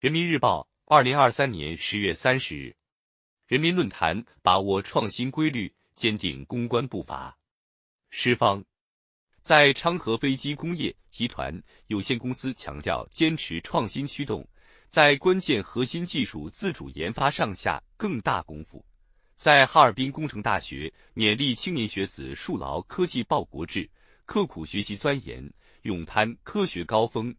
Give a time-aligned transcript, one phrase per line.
[0.00, 2.74] 人民日报，二零二三年十月三十日。
[3.46, 7.36] 人民论坛：把握创新规律，坚定攻关步伐。
[8.08, 8.64] 施方
[9.42, 11.54] 在昌河飞机工业集团
[11.88, 14.42] 有限公司强调，坚持创新驱动，
[14.88, 18.82] 在关键核心技术自主研发上下更大功夫。
[19.36, 23.86] 在哈尔滨工程大学勉励青年学子树牢科技报国志，
[24.24, 25.46] 刻苦学习钻研，
[25.82, 27.36] 勇攀科学高峰。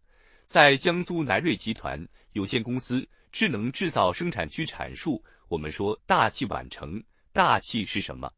[0.51, 7.01] 在江苏南瑞集团有限公司智能制造生产区阐述，我们说大器晚成，
[7.31, 8.29] 大器是什么？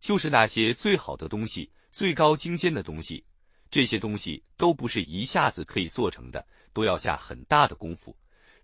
[0.00, 3.24] 就是那些最好的东西、最高精尖的东西，
[3.70, 8.12] 这些东西都不是一下子可以做成的，都要下很大的功夫，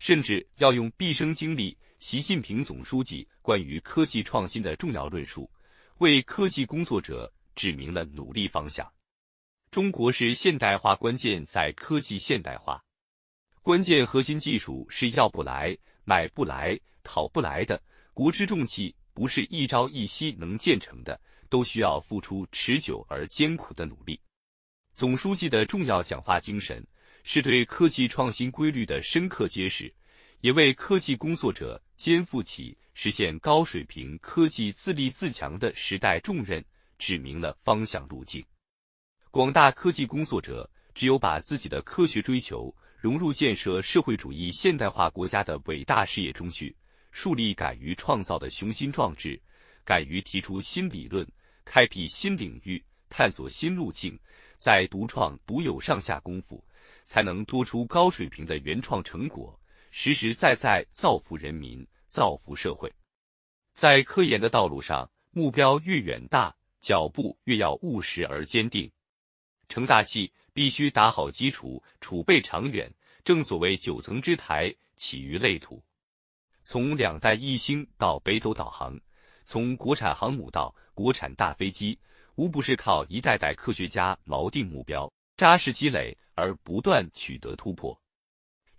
[0.01, 1.79] 甚至要用毕生精力。
[2.01, 5.49] 习近平总书记关于科技创新的重要论述，
[5.99, 8.85] 为科技工作者指明了努力方向。
[9.75, 12.81] 中国式现代化关键在科技现代化，
[13.61, 17.83] 关键核心技术是要不来、买不来、讨不来的。
[18.13, 24.21] 国之重器不是一朝一夕能建成的，都需要付出持久而艰苦的努力。
[24.95, 26.87] 总书记的重要讲话精神
[27.25, 29.93] 是对科技创新规律的深刻揭示，
[30.41, 36.65] 也为科技工作者肩负起实现高水平科技自立自强的时代重任
[36.97, 38.41] 指明了方向路径。
[39.35, 46.73] 广大科技工作者只有把自己的科学追求融入建设社会主义现代化国家的伟大事业中去，
[47.11, 49.37] 树立敢于创造的雄心壮志，
[49.85, 51.27] 敢于提出新理论、
[51.65, 54.17] 开辟新领域、探索新路径，
[54.57, 56.65] 在独创独有上下功夫，
[57.03, 62.89] 才能多出高水平的原创成果，实实在在造福人民、造福社会。
[63.73, 68.89] 在科研的道路上，目标越远大，脚步越要务实而坚定。
[69.69, 72.93] 成大器必须打好基础，储备长远。
[73.25, 75.83] 正所谓九层之台起于累土。
[76.63, 79.01] 从两弹一星到北斗导航，
[79.47, 81.99] 从国产航母到国产大飞机，
[82.35, 87.99] 无不是靠一代代科学家锚定目标、扎实积累而不断取得突破。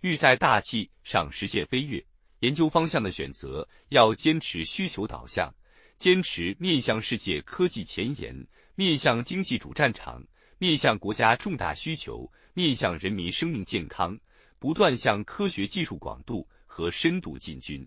[0.00, 2.04] 欲在大气上实现飞跃，
[2.38, 5.52] 研究方向的选择要坚持需求导向，
[5.98, 8.46] 坚持面向世界科技前沿，
[8.76, 10.22] 面向经济主战场。
[10.58, 14.18] 面向国家重大需求，面向人民生命健康，
[14.58, 17.86] 不断向科学技术广度和深度进军。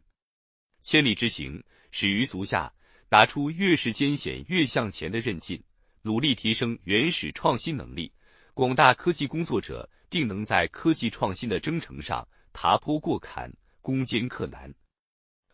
[0.84, 2.72] 千里之行，始于足下。
[3.12, 5.60] 拿出越是艰险越向前的韧劲，
[6.04, 8.14] 努力提升原始创新能力，
[8.54, 14.72] 广大科技工作者定能在科技创新的征程上爬坡过坎，攻坚克难。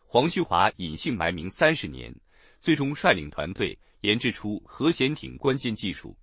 [0.04, 2.14] 黄旭华隐姓埋名三十年，
[2.60, 6.14] 最终率领团队研制出核潜艇关键技术。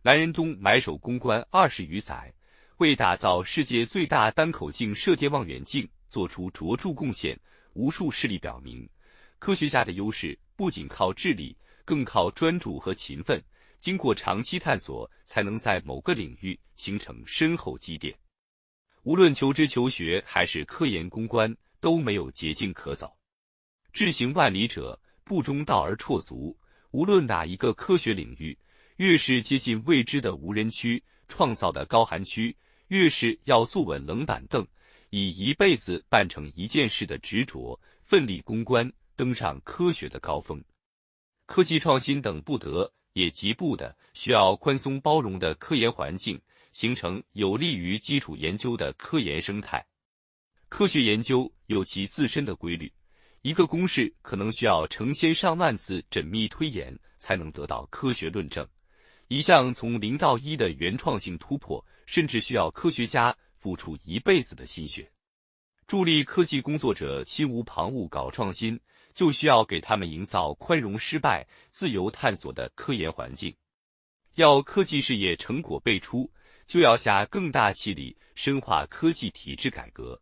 [0.00, 2.32] 南仁东埋首攻关二十余载，
[2.76, 7.38] 为打造世界最大单口径射电望远镜做出卓著贡献。
[7.72, 8.88] 无数事例表明，
[9.40, 13.42] 科学家的优势不仅靠智力，更靠专注和勤奋。
[13.80, 18.16] 经过长期探索，才能在某个领域形成深厚积淀。
[19.02, 23.12] 无论求知求学还是科研攻关，都没有捷径可走。
[23.92, 26.56] 志行万里者，不中道而辍足。
[26.92, 28.56] 无论哪一个科学领域。
[28.98, 32.56] 越是接近未知的无人区、创造的高寒区，
[32.88, 34.66] 越是要坐稳冷板凳，
[35.10, 40.60] 以一辈子办成一件事的执着，奋力攻关，登上科学的高峰。
[41.46, 46.40] 科技创新等不得，也急不得，需要宽松包容的科研环境，
[46.72, 49.86] 形成有利于基础研究的科研生态。
[50.68, 52.92] 科学研究有其自身的规律，
[53.42, 58.68] 一个公式可能需要成千上万次缜密推演，才能得到科学论证。
[59.28, 65.10] 一项从零到一的原创性突破，甚至需要科学家付出一辈子的心血。
[65.86, 68.80] 助力科技工作者心无旁骛搞创新，
[69.12, 73.54] 就需要给他们营造宽容失败、自由探索的科研环境。
[74.36, 76.30] 要科技事业成果辈出，
[76.66, 80.18] 就要下更大气力深化科技体制改革，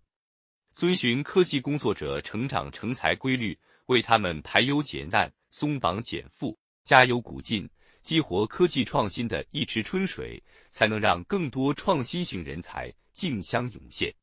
[0.72, 3.56] 遵循科技工作者成长成才规律，
[3.86, 7.68] 为他们排忧解难、松绑减负、加油鼓劲。
[8.06, 14.14] 激活科技创新的一池春水，才能让更多创新型人才竞相涌现。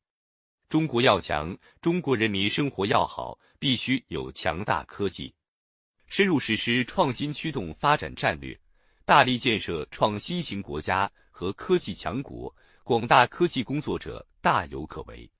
[0.70, 5.34] 中国要强，中国人民生活要好，必须有强大科技。
[6.06, 8.58] 深入实施创新驱动发展战略，
[9.04, 12.50] 大力建设创新型国家和科技强国，
[12.84, 15.30] 广大科技工作者大有可为。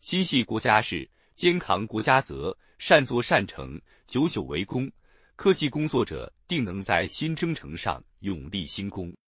[0.00, 4.90] 心系国家事，肩扛国家责，善作善成，久久为功。
[5.38, 9.14] 科技工作者定能在新征程上勇立新功。